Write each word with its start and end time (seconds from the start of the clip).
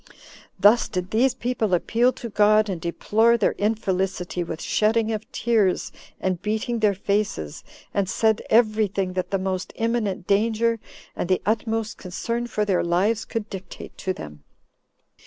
Thus 0.59 0.87
did 0.89 1.11
these 1.11 1.35
people 1.35 1.75
appeal 1.75 2.11
to 2.13 2.29
God, 2.29 2.69
and 2.69 2.81
deplore 2.81 3.37
their 3.37 3.51
infelicity 3.59 4.43
with 4.43 4.59
shedding 4.59 5.11
of 5.11 5.31
tears, 5.31 5.91
and 6.19 6.41
beating 6.41 6.79
their 6.79 6.95
faces, 6.95 7.63
and 7.93 8.09
said 8.09 8.41
every 8.49 8.87
thing 8.87 9.13
that 9.13 9.29
the 9.29 9.37
most 9.37 9.71
imminent 9.75 10.25
danger 10.25 10.79
and 11.15 11.29
the 11.29 11.39
utmost 11.45 11.99
concern 11.99 12.47
for 12.47 12.65
their 12.65 12.83
lives 12.83 13.25
could 13.25 13.47
dictate 13.47 13.95
to 13.99 14.11
them. 14.11 14.43